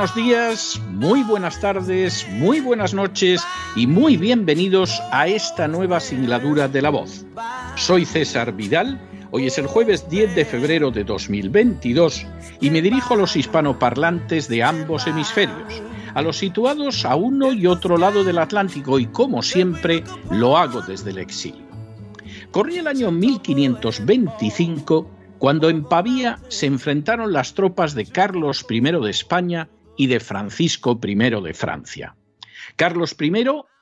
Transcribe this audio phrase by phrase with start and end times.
[0.00, 3.46] Buenos días, muy buenas tardes, muy buenas noches
[3.76, 7.26] y muy bienvenidos a esta nueva singladura de la voz.
[7.76, 8.98] Soy César Vidal,
[9.30, 12.26] hoy es el jueves 10 de febrero de 2022
[12.62, 15.82] y me dirijo a los hispanoparlantes de ambos hemisferios,
[16.14, 20.80] a los situados a uno y otro lado del Atlántico y como siempre lo hago
[20.80, 21.66] desde el exilio.
[22.50, 29.10] Corría el año 1525 cuando en Pavía se enfrentaron las tropas de Carlos I de
[29.10, 32.16] España y de Francisco I de Francia.
[32.76, 33.32] Carlos I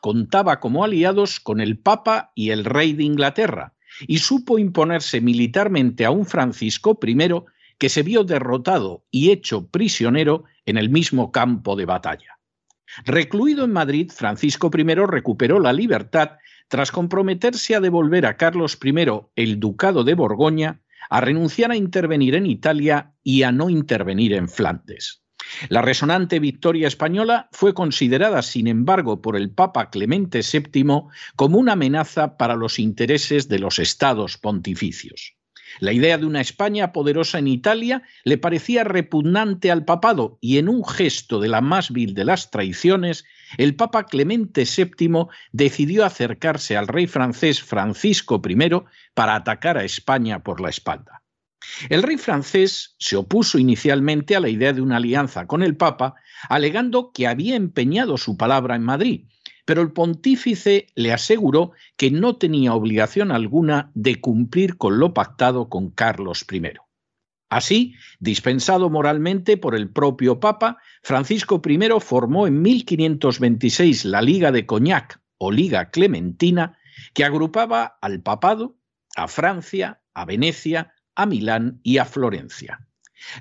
[0.01, 3.75] contaba como aliados con el Papa y el Rey de Inglaterra
[4.07, 7.17] y supo imponerse militarmente a un Francisco I
[7.79, 12.39] que se vio derrotado y hecho prisionero en el mismo campo de batalla.
[13.05, 16.33] Recluido en Madrid, Francisco I recuperó la libertad
[16.69, 18.95] tras comprometerse a devolver a Carlos I
[19.37, 24.49] el ducado de Borgoña, a renunciar a intervenir en Italia y a no intervenir en
[24.49, 25.23] Flandes.
[25.69, 31.05] La resonante victoria española fue considerada, sin embargo, por el Papa Clemente VII
[31.37, 35.35] como una amenaza para los intereses de los estados pontificios.
[35.81, 40.69] La idea de una España poderosa en Italia le parecía repugnante al papado y en
[40.69, 43.25] un gesto de la más vil de las traiciones
[43.57, 48.57] el Papa Clemente VII decidió acercarse al rey francés Francisco I
[49.15, 51.23] para atacar a España por la espalda.
[51.89, 56.15] El rey francés se opuso inicialmente a la idea de una alianza con el Papa,
[56.49, 59.27] alegando que había empeñado su palabra en Madrid,
[59.65, 65.69] pero el pontífice le aseguró que no tenía obligación alguna de cumplir con lo pactado
[65.69, 66.63] con Carlos I.
[67.51, 74.67] Así, dispensado moralmente por el propio Papa, Francisco I formó en 1526 la Liga de
[74.67, 76.79] Cognac o Liga Clementina,
[77.15, 78.77] que agrupaba al papado,
[79.17, 82.87] a Francia, a Venecia, a Milán y a Florencia.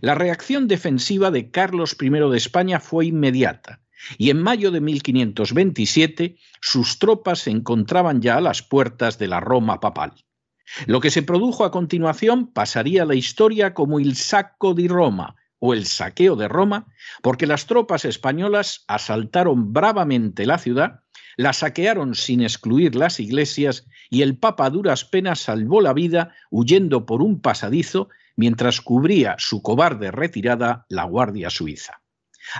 [0.01, 3.81] La reacción defensiva de Carlos I de España fue inmediata,
[4.17, 9.39] y en mayo de 1527 sus tropas se encontraban ya a las puertas de la
[9.39, 10.13] Roma papal.
[10.87, 15.35] Lo que se produjo a continuación pasaría a la historia como el sacco di Roma
[15.59, 16.87] o el saqueo de Roma,
[17.21, 21.01] porque las tropas españolas asaltaron bravamente la ciudad,
[21.37, 26.33] la saquearon sin excluir las iglesias y el Papa a duras penas salvó la vida
[26.49, 32.01] huyendo por un pasadizo mientras cubría su cobarde retirada la Guardia Suiza.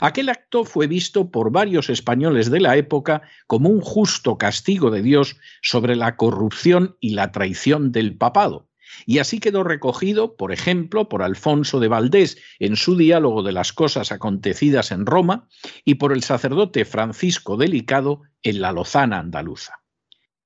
[0.01, 5.01] Aquel acto fue visto por varios españoles de la época como un justo castigo de
[5.01, 8.69] Dios sobre la corrupción y la traición del papado,
[9.06, 13.74] y así quedó recogido, por ejemplo, por Alfonso de Valdés en su diálogo de las
[13.74, 15.48] cosas acontecidas en Roma
[15.86, 19.81] y por el sacerdote Francisco Delicado en la Lozana andaluza.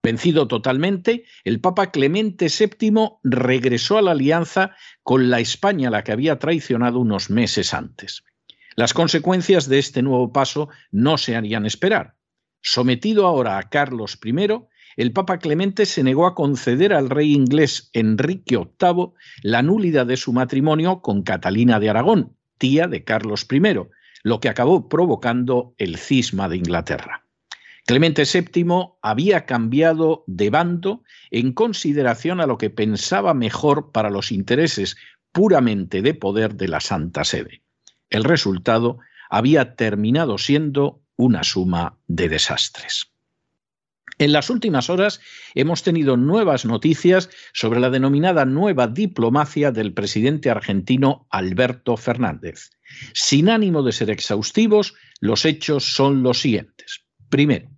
[0.03, 6.12] Vencido totalmente, el Papa Clemente VII regresó a la alianza con la España la que
[6.12, 8.23] había traicionado unos meses antes.
[8.75, 12.16] Las consecuencias de este nuevo paso no se harían esperar.
[12.62, 14.34] Sometido ahora a Carlos I,
[14.97, 19.13] el Papa Clemente se negó a conceder al rey inglés Enrique VIII
[19.44, 23.62] la nulidad de su matrimonio con Catalina de Aragón, tía de Carlos I,
[24.24, 27.25] lo que acabó provocando el cisma de Inglaterra.
[27.85, 28.66] Clemente VII
[29.02, 34.97] había cambiado de bando en consideración a lo que pensaba mejor para los intereses
[35.32, 37.64] puramente de poder de la Santa Sede.
[38.09, 38.99] El resultado
[39.29, 43.10] había terminado siendo una suma de desastres.
[44.17, 45.19] En las últimas horas
[45.55, 52.69] hemos tenido nuevas noticias sobre la denominada nueva diplomacia del presidente argentino Alberto Fernández.
[53.13, 57.05] Sin ánimo de ser exhaustivos, los hechos son los siguientes.
[57.29, 57.69] Primero,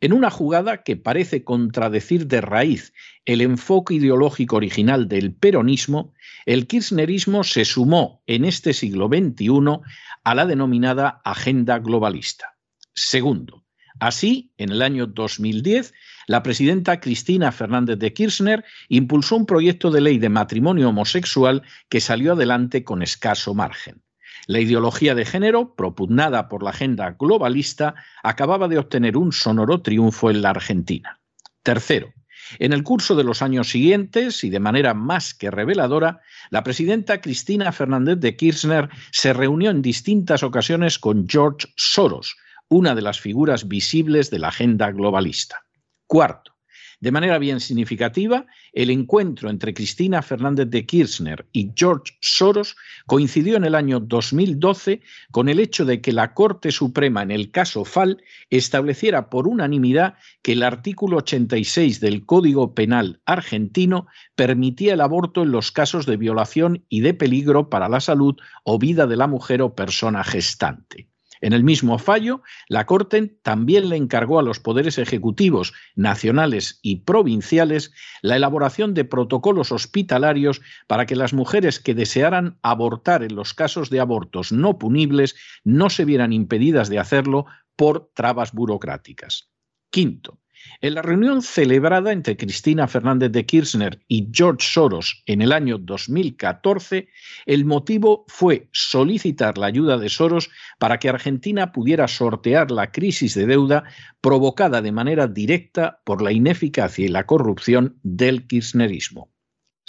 [0.00, 2.92] en una jugada que parece contradecir de raíz
[3.24, 6.14] el enfoque ideológico original del peronismo,
[6.46, 9.80] el kirchnerismo se sumó en este siglo XXI
[10.24, 12.56] a la denominada agenda globalista.
[12.94, 13.64] Segundo,
[14.00, 15.92] Así, en el año 2010,
[16.26, 22.00] la presidenta Cristina Fernández de Kirchner impulsó un proyecto de ley de matrimonio homosexual que
[22.00, 24.02] salió adelante con escaso margen.
[24.46, 30.30] La ideología de género, propugnada por la agenda globalista, acababa de obtener un sonoro triunfo
[30.30, 31.20] en la Argentina.
[31.62, 32.12] Tercero,
[32.58, 36.20] en el curso de los años siguientes, y de manera más que reveladora,
[36.50, 42.36] la presidenta Cristina Fernández de Kirchner se reunió en distintas ocasiones con George Soros,
[42.68, 45.64] una de las figuras visibles de la agenda globalista.
[46.06, 46.58] Cuarto,
[47.00, 52.76] de manera bien significativa, el encuentro entre Cristina Fernández de Kirchner y George Soros
[53.06, 55.00] coincidió en el año 2012
[55.30, 58.20] con el hecho de que la Corte Suprema en el caso FAL
[58.50, 65.52] estableciera por unanimidad que el artículo 86 del Código Penal argentino permitía el aborto en
[65.52, 68.34] los casos de violación y de peligro para la salud
[68.64, 71.08] o vida de la mujer o persona gestante.
[71.40, 76.96] En el mismo fallo, la Corte también le encargó a los poderes ejecutivos nacionales y
[76.96, 77.92] provinciales
[78.22, 83.90] la elaboración de protocolos hospitalarios para que las mujeres que desearan abortar en los casos
[83.90, 87.46] de abortos no punibles no se vieran impedidas de hacerlo
[87.76, 89.50] por trabas burocráticas.
[89.90, 90.40] Quinto,
[90.80, 95.78] en la reunión celebrada entre Cristina Fernández de Kirchner y George Soros en el año
[95.78, 97.08] 2014,
[97.46, 103.34] el motivo fue solicitar la ayuda de Soros para que Argentina pudiera sortear la crisis
[103.34, 103.84] de deuda
[104.20, 109.30] provocada de manera directa por la ineficacia y la corrupción del kirchnerismo.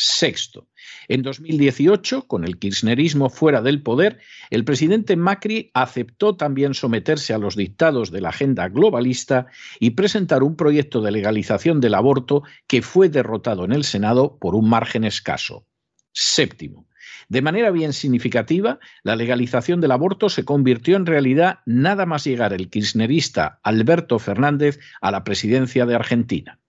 [0.01, 0.69] Sexto,
[1.09, 4.19] en 2018, con el kirchnerismo fuera del poder,
[4.49, 9.47] el presidente Macri aceptó también someterse a los dictados de la agenda globalista
[9.77, 14.55] y presentar un proyecto de legalización del aborto que fue derrotado en el Senado por
[14.55, 15.67] un margen escaso.
[16.13, 16.87] Séptimo,
[17.27, 22.53] de manera bien significativa, la legalización del aborto se convirtió en realidad nada más llegar
[22.53, 26.59] el kirchnerista Alberto Fernández a la presidencia de Argentina.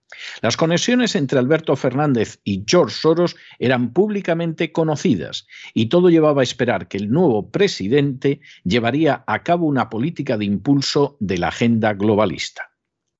[0.42, 6.44] Las conexiones entre Alberto Fernández y George Soros eran públicamente conocidas y todo llevaba a
[6.44, 11.94] esperar que el nuevo presidente llevaría a cabo una política de impulso de la agenda
[11.94, 12.70] globalista.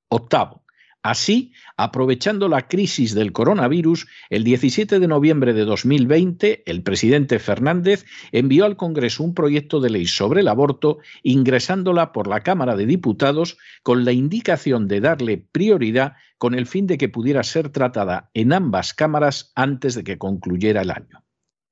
[0.09, 0.65] Octavo,
[1.03, 8.05] Así, aprovechando la crisis del coronavirus, el 17 de noviembre de 2020, el presidente Fernández
[8.33, 12.85] envió al Congreso un proyecto de ley sobre el aborto, ingresándola por la Cámara de
[12.85, 18.31] Diputados con la indicación de darle prioridad con el fin de que pudiera ser tratada
[18.35, 21.25] en ambas cámaras antes de que concluyera el año.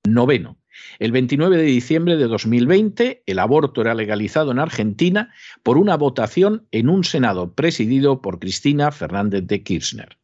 [0.04, 0.58] Noveno.
[0.98, 5.32] El 29 de diciembre de 2020, el aborto era legalizado en Argentina
[5.62, 10.18] por una votación en un Senado presidido por Cristina Fernández de Kirchner.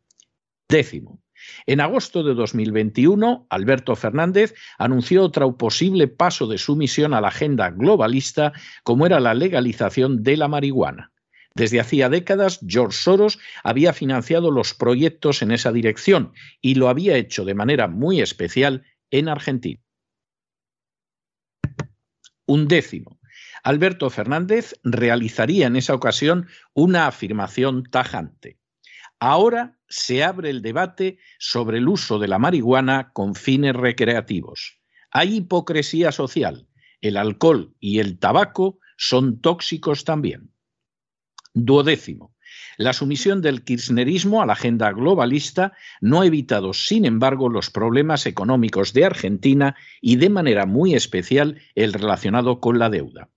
[0.69, 1.21] Décimo.
[1.67, 7.71] En agosto de 2021, Alberto Fernández anunció otro posible paso de sumisión a la agenda
[7.71, 8.53] globalista,
[8.83, 11.12] como era la legalización de la marihuana.
[11.55, 17.17] Desde hacía décadas, George Soros había financiado los proyectos en esa dirección y lo había
[17.17, 19.83] hecho de manera muy especial en Argentina.
[22.46, 23.19] Un décimo.
[23.62, 28.58] Alberto Fernández realizaría en esa ocasión una afirmación tajante.
[29.19, 34.81] Ahora se abre el debate sobre el uso de la marihuana con fines recreativos.
[35.11, 36.69] Hay hipocresía social.
[37.00, 40.52] El alcohol y el tabaco son tóxicos también.
[41.55, 42.33] Duodécimo.
[42.77, 48.27] La sumisión del kirchnerismo a la agenda globalista no ha evitado, sin embargo, los problemas
[48.27, 53.31] económicos de Argentina y de manera muy especial el relacionado con la deuda.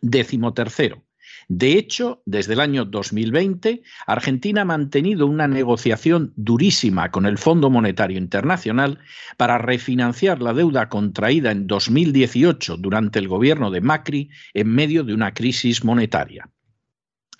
[0.00, 1.04] Décimo tercero.
[1.48, 7.70] De hecho, desde el año 2020, Argentina ha mantenido una negociación durísima con el Fondo
[7.70, 8.98] Monetario Internacional
[9.36, 15.14] para refinanciar la deuda contraída en 2018 durante el gobierno de Macri en medio de
[15.14, 16.50] una crisis monetaria.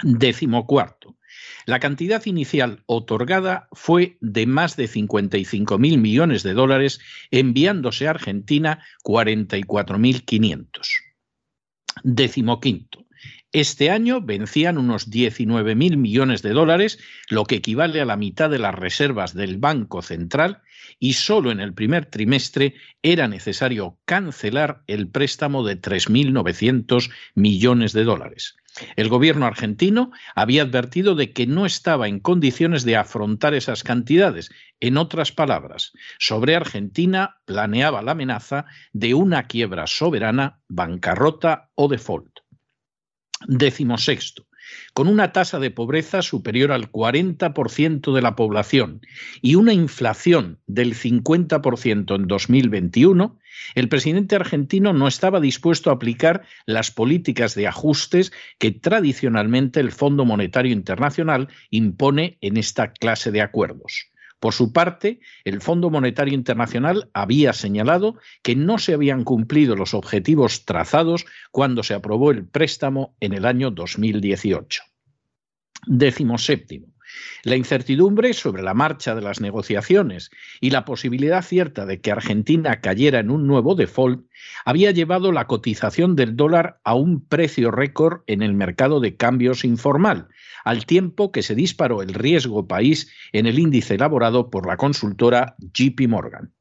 [0.03, 1.17] Décimo cuarto.
[1.67, 8.11] La cantidad inicial otorgada fue de más de 55 mil millones de dólares, enviándose a
[8.11, 10.69] Argentina 44.500.
[12.03, 13.05] Décimo quinto.
[13.53, 16.99] Este año vencían unos 19 mil millones de dólares,
[17.31, 20.61] lo que equivale a la mitad de las reservas del Banco Central,
[20.99, 28.05] y solo en el primer trimestre era necesario cancelar el préstamo de 3.900 millones de
[28.05, 28.57] dólares.
[28.97, 34.51] El gobierno argentino había advertido de que no estaba en condiciones de afrontar esas cantidades.
[34.81, 42.41] En otras palabras, sobre Argentina planeaba la amenaza de una quiebra soberana, bancarrota o default.
[43.47, 44.47] Décimo sexto.
[44.93, 49.01] Con una tasa de pobreza superior al 40% de la población
[49.43, 53.39] y una inflación del 50% en 2021,
[53.75, 59.93] el presidente argentino no estaba dispuesto a aplicar las políticas de ajustes que tradicionalmente el
[59.93, 64.14] Fondo Monetario Internacional impone en esta clase de acuerdos.
[64.45, 69.95] Por su parte, el Fondo Monetario Internacional había señalado que no se habían cumplido los
[69.95, 74.83] objetivos trazados cuando se aprobó el préstamo en el año 2018.
[75.87, 76.94] Décimo séptimo.
[77.43, 80.31] La incertidumbre sobre la marcha de las negociaciones
[80.61, 84.27] y la posibilidad cierta de que Argentina cayera en un nuevo default
[84.65, 89.65] había llevado la cotización del dólar a un precio récord en el mercado de cambios
[89.65, 90.29] informal,
[90.65, 95.57] al tiempo que se disparó el riesgo país en el índice elaborado por la consultora
[95.59, 96.53] JP Morgan.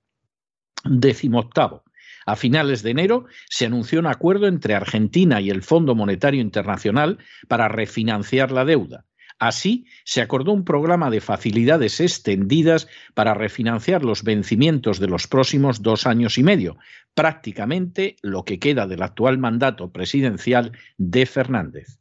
[0.84, 1.84] Décimo octavo.
[2.26, 7.18] A finales de enero se anunció un acuerdo entre Argentina y el Fondo Monetario Internacional
[7.48, 9.06] para refinanciar la deuda.
[9.44, 15.82] Así, se acordó un programa de facilidades extendidas para refinanciar los vencimientos de los próximos
[15.82, 16.78] dos años y medio,
[17.14, 22.00] prácticamente lo que queda del actual mandato presidencial de Fernández.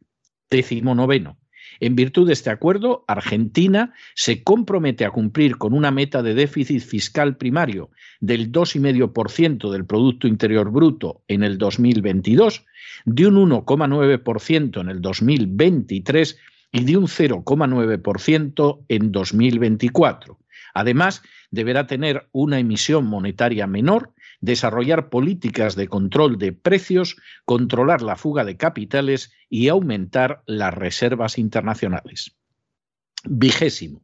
[0.50, 1.37] Décimo noveno.
[1.80, 6.80] En virtud de este acuerdo, Argentina se compromete a cumplir con una meta de déficit
[6.80, 12.64] fiscal primario del 2,5% del Producto Interior Bruto en el 2022,
[13.04, 16.38] de un 1,9% en el 2023
[16.73, 20.38] y de un 0,9% en 2024.
[20.75, 28.17] Además, deberá tener una emisión monetaria menor, desarrollar políticas de control de precios, controlar la
[28.17, 32.35] fuga de capitales y aumentar las reservas internacionales.
[33.25, 34.00] Vigésimo.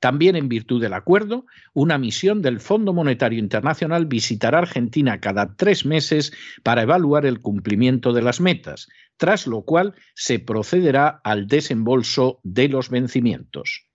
[0.00, 5.84] También en virtud del acuerdo, una misión del Fondo Monetario Internacional visitará Argentina cada tres
[5.84, 12.40] meses para evaluar el cumplimiento de las metas, tras lo cual se procederá al desembolso
[12.42, 13.86] de los vencimientos.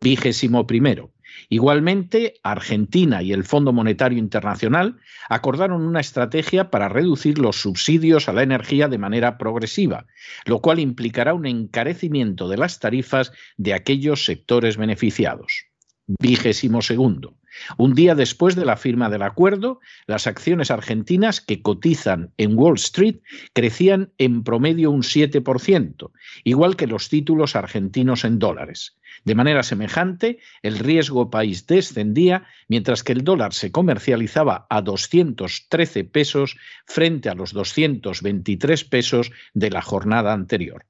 [0.00, 1.12] Vigésimo primero.
[1.48, 4.96] Igualmente, Argentina y el Fondo Monetario Internacional
[5.28, 10.06] acordaron una estrategia para reducir los subsidios a la energía de manera progresiva,
[10.44, 15.66] lo cual implicará un encarecimiento de las tarifas de aquellos sectores beneficiados.
[16.06, 17.36] Vigésimo segundo.
[17.76, 22.76] Un día después de la firma del acuerdo, las acciones argentinas que cotizan en Wall
[22.76, 23.16] Street
[23.52, 26.10] crecían en promedio un 7%,
[26.44, 28.96] igual que los títulos argentinos en dólares.
[29.24, 36.04] De manera semejante, el riesgo país descendía mientras que el dólar se comercializaba a 213
[36.04, 40.86] pesos frente a los 223 pesos de la jornada anterior.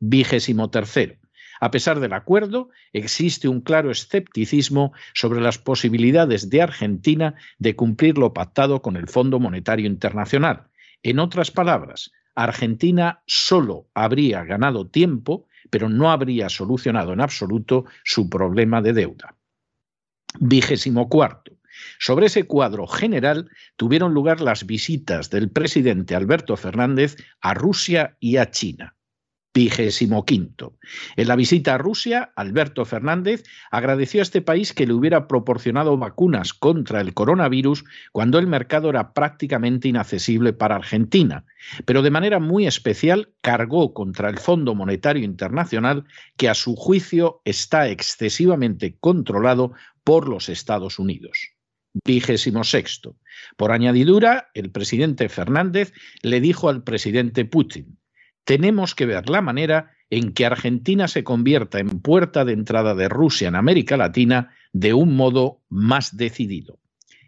[0.00, 1.16] Vigésimo tercero.
[1.60, 8.18] A pesar del acuerdo, existe un claro escepticismo sobre las posibilidades de Argentina de cumplir
[8.18, 10.68] lo pactado con el Fondo Monetario Internacional.
[11.02, 18.28] En otras palabras, Argentina solo habría ganado tiempo, pero no habría solucionado en absoluto su
[18.28, 19.36] problema de deuda.
[20.40, 21.52] Vigésimo cuarto.
[21.98, 28.36] Sobre ese cuadro general tuvieron lugar las visitas del presidente Alberto Fernández a Rusia y
[28.36, 28.94] a China
[29.54, 30.76] vigésimo quinto.
[31.16, 35.96] En la visita a Rusia, Alberto Fernández agradeció a este país que le hubiera proporcionado
[35.96, 41.46] vacunas contra el coronavirus cuando el mercado era prácticamente inaccesible para Argentina,
[41.84, 46.04] pero de manera muy especial cargó contra el Fondo Monetario Internacional
[46.36, 51.52] que a su juicio está excesivamente controlado por los Estados Unidos.
[52.04, 53.16] Vigésimo sexto.
[53.56, 55.92] Por añadidura, el presidente Fernández
[56.22, 57.98] le dijo al presidente Putin,
[58.44, 63.08] tenemos que ver la manera en que Argentina se convierta en puerta de entrada de
[63.08, 66.78] Rusia en América Latina de un modo más decidido.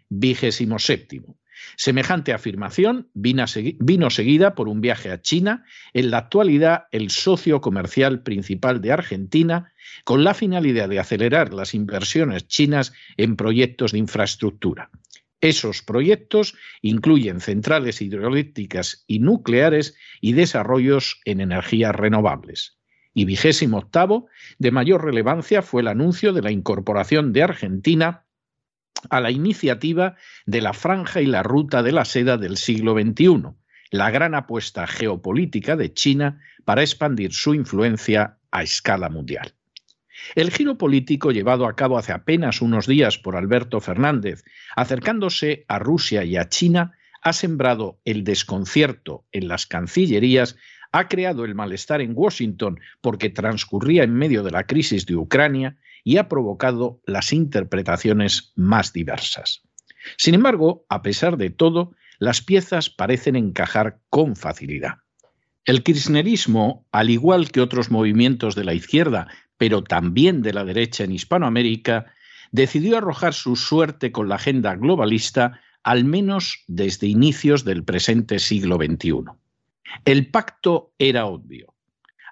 [0.09, 1.37] Vigésimo séptimo.
[1.75, 8.21] Semejante afirmación vino, seguida por un viaje a China, en la actualidad el socio comercial
[8.21, 14.91] principal de Argentina, con la finalidad de acelerar las inversiones chinas en proyectos de infraestructura.
[15.41, 22.77] Esos proyectos incluyen centrales hidroeléctricas y nucleares y desarrollos en energías renovables.
[23.13, 24.27] Y vigésimo octavo,
[24.57, 28.25] de mayor relevancia fue el anuncio de la incorporación de Argentina
[29.09, 30.15] a la iniciativa
[30.45, 33.43] de la franja y la ruta de la seda del siglo XXI,
[33.91, 39.56] la gran apuesta geopolítica de China para expandir su influencia a escala mundial.
[40.35, 44.43] El giro político llevado a cabo hace apenas unos días por Alberto Fernández,
[44.75, 50.55] acercándose a Rusia y a China, ha sembrado el desconcierto en las cancillerías,
[50.91, 55.77] ha creado el malestar en Washington porque transcurría en medio de la crisis de Ucrania
[56.03, 59.61] y ha provocado las interpretaciones más diversas.
[60.17, 64.99] Sin embargo, a pesar de todo, las piezas parecen encajar con facilidad.
[65.65, 71.03] El kirchnerismo, al igual que otros movimientos de la izquierda, pero también de la derecha
[71.03, 72.05] en Hispanoamérica,
[72.51, 78.75] decidió arrojar su suerte con la agenda globalista al menos desde inicios del presente siglo
[78.75, 79.23] XXI.
[80.05, 81.73] El pacto era obvio.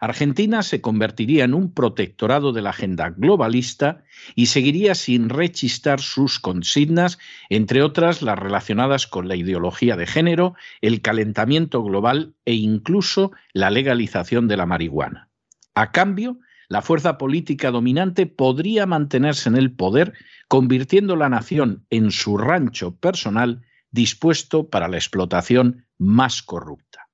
[0.02, 4.04] Argentina se convertiría en un protectorado de la agenda globalista
[4.36, 7.18] y seguiría sin rechistar sus consignas,
[7.50, 13.70] entre otras las relacionadas con la ideología de género, el calentamiento global e incluso la
[13.70, 15.30] legalización de la marihuana.
[15.76, 20.14] A cambio, la fuerza política dominante podría mantenerse en el poder,
[20.48, 27.08] convirtiendo la nación en su rancho personal dispuesto para la explotación más corrupta.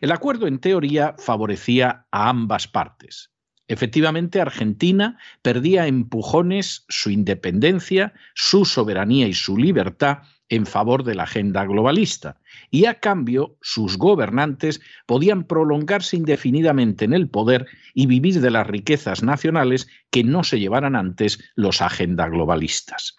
[0.00, 3.31] El acuerdo, en teoría, favorecía a ambas partes.
[3.72, 10.18] Efectivamente, Argentina perdía empujones su independencia, su soberanía y su libertad
[10.50, 12.38] en favor de la agenda globalista,
[12.70, 18.66] y a cambio sus gobernantes podían prolongarse indefinidamente en el poder y vivir de las
[18.66, 23.16] riquezas nacionales que no se llevaran antes los agenda globalistas.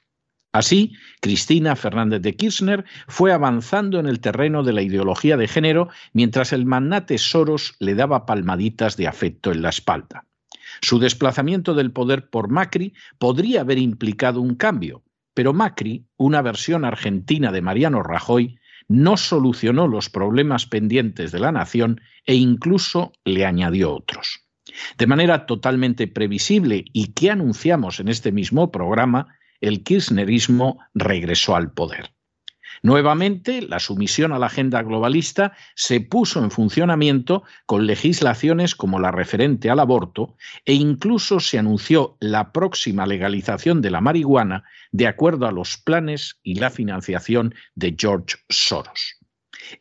[0.51, 5.89] Así, Cristina Fernández de Kirchner fue avanzando en el terreno de la ideología de género
[6.13, 10.27] mientras el magnate Soros le daba palmaditas de afecto en la espalda.
[10.81, 15.03] Su desplazamiento del poder por Macri podría haber implicado un cambio,
[15.33, 21.51] pero Macri, una versión argentina de Mariano Rajoy, no solucionó los problemas pendientes de la
[21.51, 24.41] nación e incluso le añadió otros.
[24.97, 31.71] De manera totalmente previsible y que anunciamos en este mismo programa, el kirchnerismo regresó al
[31.71, 32.13] poder.
[32.81, 39.11] Nuevamente, la sumisión a la agenda globalista se puso en funcionamiento con legislaciones como la
[39.11, 45.47] referente al aborto e incluso se anunció la próxima legalización de la marihuana de acuerdo
[45.47, 49.17] a los planes y la financiación de George Soros.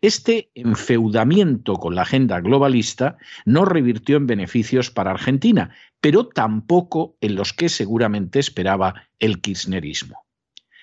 [0.01, 7.35] Este enfeudamiento con la agenda globalista no revirtió en beneficios para Argentina, pero tampoco en
[7.35, 10.22] los que seguramente esperaba el kirchnerismo.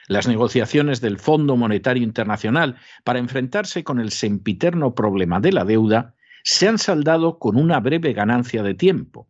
[0.09, 6.15] Las negociaciones del Fondo Monetario Internacional para enfrentarse con el sempiterno problema de la deuda
[6.43, 9.29] se han saldado con una breve ganancia de tiempo,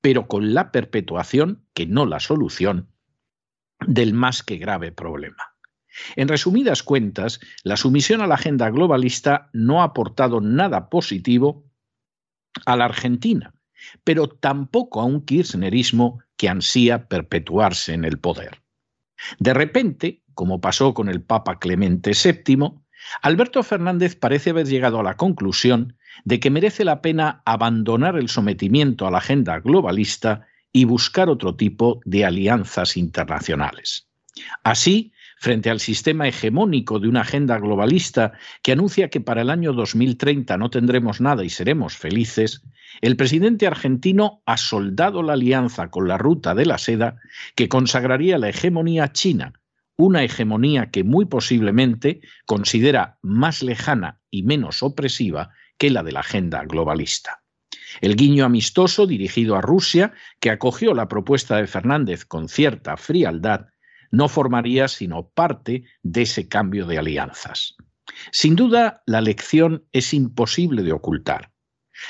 [0.00, 2.92] pero con la perpetuación, que no la solución,
[3.84, 5.56] del más que grave problema.
[6.14, 11.68] En resumidas cuentas, la sumisión a la agenda globalista no ha aportado nada positivo
[12.66, 13.52] a la Argentina,
[14.04, 18.62] pero tampoco a un kirchnerismo que ansía perpetuarse en el poder.
[19.38, 22.72] De repente, como pasó con el Papa Clemente VII,
[23.22, 28.28] Alberto Fernández parece haber llegado a la conclusión de que merece la pena abandonar el
[28.28, 34.08] sometimiento a la agenda globalista y buscar otro tipo de alianzas internacionales.
[34.62, 39.72] Así, frente al sistema hegemónico de una agenda globalista que anuncia que para el año
[39.72, 42.62] 2030 no tendremos nada y seremos felices,
[43.00, 47.16] el presidente argentino ha soldado la alianza con la ruta de la seda
[47.54, 49.54] que consagraría la hegemonía china,
[49.96, 56.20] una hegemonía que muy posiblemente considera más lejana y menos opresiva que la de la
[56.20, 57.40] agenda globalista.
[58.02, 63.68] El guiño amistoso dirigido a Rusia, que acogió la propuesta de Fernández con cierta frialdad,
[64.10, 67.76] no formaría sino parte de ese cambio de alianzas.
[68.32, 71.52] Sin duda, la lección es imposible de ocultar.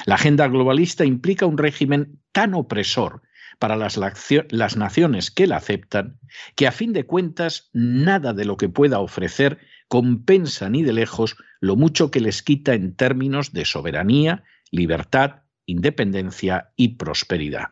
[0.06, 3.22] La agenda globalista implica un régimen tan opresor
[3.58, 6.18] para las, las, naciones que la aceptan
[6.54, 9.58] que a fin de cuentas nada de lo que pueda ofrecer
[9.88, 16.72] compensa ni de lejos lo mucho que les quita en términos de soberanía, libertad, independencia
[16.76, 17.68] y prosperidad.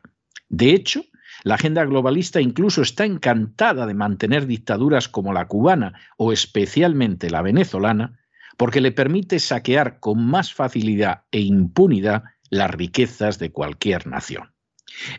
[0.49, 1.05] De hecho,
[1.44, 7.42] la agenda globalista incluso está encantada de mantener dictaduras como la cubana o especialmente la
[7.42, 8.18] venezolana,
[8.57, 14.53] porque le permite saquear con más facilidad e impunidad las riquezas de cualquier nación.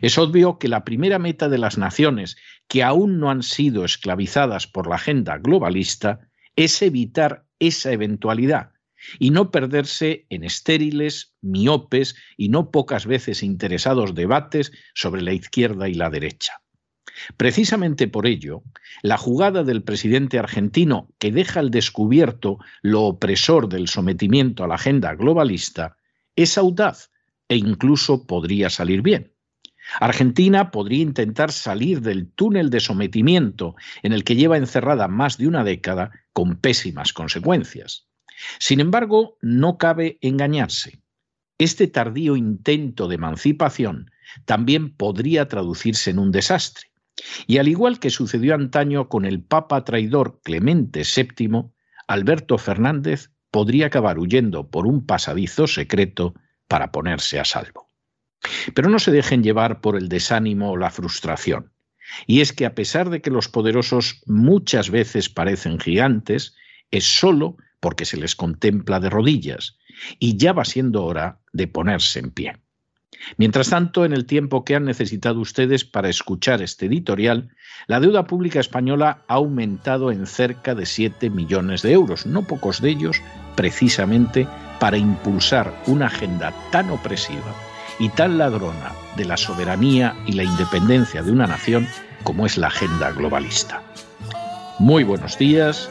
[0.02, 2.36] Es obvio que la primera meta de las naciones
[2.68, 8.72] que aún no han sido esclavizadas por la agenda globalista es evitar esa eventualidad
[9.18, 15.88] y no perderse en estériles, miopes y no pocas veces interesados debates sobre la izquierda
[15.88, 16.60] y la derecha.
[17.36, 18.62] Precisamente por ello,
[19.02, 24.76] la jugada del presidente argentino que deja al descubierto lo opresor del sometimiento a la
[24.76, 25.96] agenda globalista
[26.36, 27.10] es audaz
[27.48, 29.32] e incluso podría salir bien.
[29.98, 35.48] Argentina podría intentar salir del túnel de sometimiento en el que lleva encerrada más de
[35.48, 38.09] una década con pésimas consecuencias.
[38.58, 41.00] Sin embargo, no cabe engañarse.
[41.58, 44.10] Este tardío intento de emancipación
[44.44, 46.90] también podría traducirse en un desastre.
[47.46, 51.64] Y al igual que sucedió antaño con el Papa traidor Clemente VII,
[52.06, 56.34] Alberto Fernández podría acabar huyendo por un pasadizo secreto
[56.68, 57.88] para ponerse a salvo.
[58.74, 61.72] Pero no se dejen llevar por el desánimo o la frustración.
[62.26, 66.56] Y es que a pesar de que los poderosos muchas veces parecen gigantes,
[66.90, 69.78] es solo porque se les contempla de rodillas,
[70.18, 72.56] y ya va siendo hora de ponerse en pie.
[73.36, 77.50] Mientras tanto, en el tiempo que han necesitado ustedes para escuchar este editorial,
[77.86, 82.80] la deuda pública española ha aumentado en cerca de 7 millones de euros, no pocos
[82.80, 83.20] de ellos
[83.56, 84.46] precisamente
[84.78, 87.54] para impulsar una agenda tan opresiva
[87.98, 91.86] y tan ladrona de la soberanía y la independencia de una nación
[92.22, 93.82] como es la agenda globalista.
[94.78, 95.90] Muy buenos días,